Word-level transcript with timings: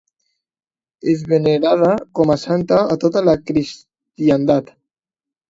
És 1.11 1.19
venerada 1.33 1.91
com 2.21 2.33
a 2.35 2.39
santa 2.45 2.81
a 2.95 2.97
tota 3.05 3.25
la 3.27 3.37
cristiandat. 3.53 4.75